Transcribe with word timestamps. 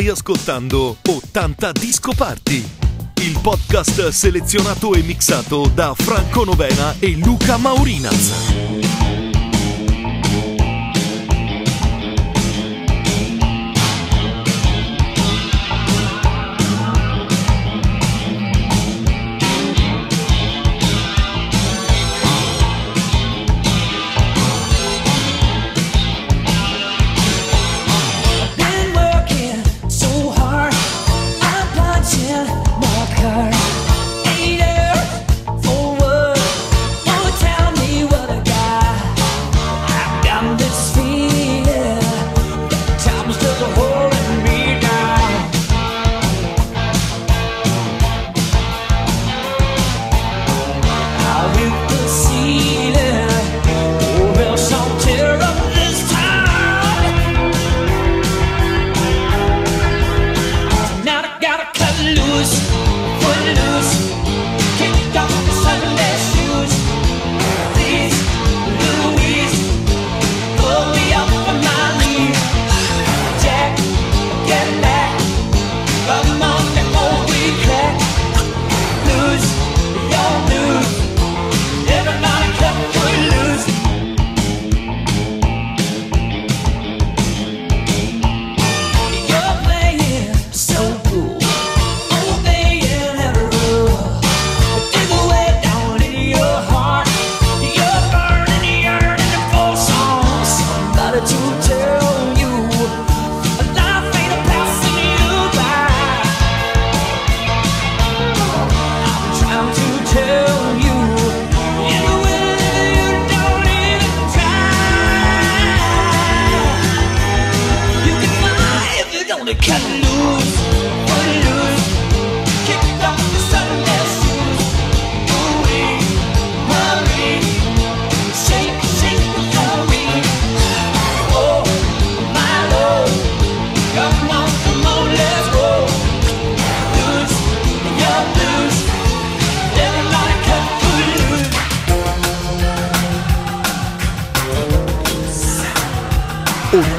Stai 0.00 0.12
ascoltando 0.12 0.96
80 1.06 1.72
Disco 1.72 2.14
Party, 2.14 2.66
il 3.16 3.38
podcast 3.42 4.08
selezionato 4.08 4.94
e 4.94 5.02
mixato 5.02 5.66
da 5.74 5.92
Franco 5.94 6.42
Novena 6.42 6.94
e 7.00 7.18
Luca 7.22 7.58
Maurinaz. 7.58 8.59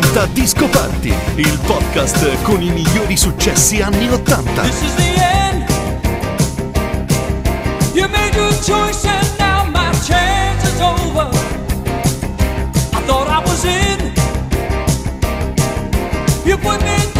80 0.00 0.26
Disco 0.32 0.66
Party, 0.66 1.12
il 1.34 1.58
podcast 1.66 2.40
con 2.40 2.62
i 2.62 2.70
migliori 2.70 3.18
successi 3.18 3.82
anni 3.82 4.08
80. 4.08 4.62
This 4.62 4.80
is 4.80 4.94
the 4.94 5.14
end. 5.20 5.68
You 7.92 8.08
made 8.08 8.34
your 8.34 8.50
choice 8.62 9.04
and 9.04 9.28
now 9.38 9.66
my 9.66 9.92
chance 10.06 10.64
is 10.64 10.80
over. 10.80 11.28
I 12.94 13.02
thought 13.04 13.28
I 13.28 13.42
was 13.44 13.64
in. 13.64 14.12
You 16.46 16.56
put 16.56 16.80
me 16.82 17.19